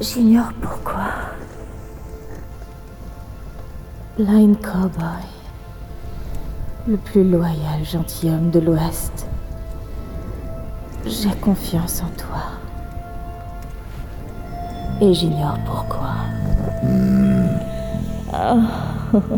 J'ignore 0.00 0.52
pourquoi. 0.60 1.10
Blind 4.16 4.56
Cowboy, 4.60 5.24
le 6.86 6.96
plus 6.96 7.28
loyal 7.28 7.84
gentilhomme 7.84 8.50
de 8.50 8.60
l'Ouest. 8.60 9.26
J'ai 11.04 11.34
confiance 11.40 12.00
en 12.02 12.10
toi. 12.16 12.44
Et 15.00 15.12
j'ignore 15.14 15.58
pourquoi. 15.66 16.14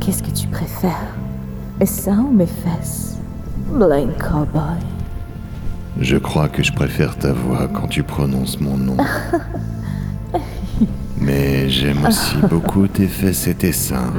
Qu'est-ce 0.00 0.22
que 0.22 0.30
tu 0.30 0.46
préfères? 0.46 1.12
Est-ce 1.80 2.02
ça 2.02 2.12
ou 2.12 2.30
mes 2.30 2.46
fesses? 2.46 3.21
Blind 3.72 4.12
Cowboy. 4.18 4.76
Je 5.98 6.16
crois 6.18 6.48
que 6.48 6.62
je 6.62 6.72
préfère 6.72 7.16
ta 7.16 7.32
voix 7.32 7.68
quand 7.72 7.88
tu 7.88 8.02
prononces 8.02 8.60
mon 8.60 8.76
nom. 8.76 8.98
Mais 11.18 11.70
j'aime 11.70 12.04
aussi 12.06 12.36
beaucoup 12.50 12.86
tes 12.86 13.06
fesses 13.06 13.46
et 13.46 13.54
tes 13.54 13.72
seins. 13.72 14.12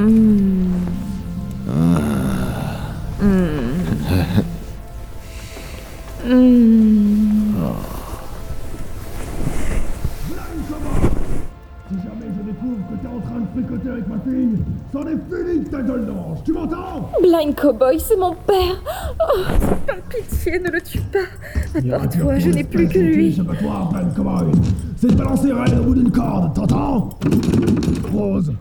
Si 6.24 6.30
découvre 12.54 12.78
que 12.90 12.96
t'es 13.02 13.08
en 13.08 13.20
train 13.20 13.40
de 13.40 13.48
fricoter 13.54 13.90
avec 13.90 14.08
ma 14.08 14.20
fille, 14.20 14.58
c'en 14.92 15.02
est 15.02 15.18
fini 15.30 15.60
de 15.64 15.70
ta 15.70 15.82
gueule 15.82 16.06
d'ange, 16.06 16.38
tu 16.46 16.54
m'entends? 16.54 17.10
Blind 17.22 17.56
Cowboy, 17.56 18.00
c'est 18.00 18.18
mon 18.18 18.34
père. 18.34 18.76
Oh, 19.20 19.40
par 19.88 19.96
pitié, 20.10 20.60
ne 20.60 20.70
le 20.70 20.82
tue 20.82 21.00
pas. 21.00 21.20
Apporte-toi, 21.96 22.40
je 22.40 22.50
n'ai 22.50 22.64
plus 22.64 22.88
que 22.88 23.00
lui. 23.00 23.28
Échappatoire, 23.30 23.92
Ben 23.92 24.12
Cowboy. 24.16 24.52
C'est 24.98 25.08
de 25.08 25.16
balancer 25.16 25.52
Red 25.52 25.80
au 25.80 25.84
bout 25.84 25.96
d'une 25.96 26.12
corde, 26.12 26.54
t'entends? 26.54 27.10
Rose 28.14 28.54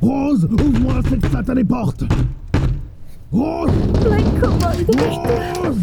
Rose, 0.00 0.44
ouvre-moi 0.50 0.94
cette 1.08 1.26
satanée 1.30 1.64
porte 1.64 2.04
Rose 3.32 3.70
Blind 4.02 4.40
Cowboy, 4.40 4.84
dépêche-toi 4.84 5.62
Rose 5.64 5.76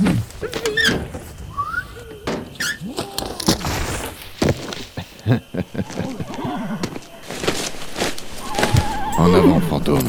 Avant, 9.36 9.60
fantôme. 9.60 10.00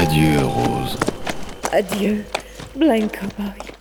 Adieu, 0.00 0.46
Rose. 0.46 0.96
Adieu, 1.70 2.24
Blind 2.74 3.10
Cowboy. 3.10 3.73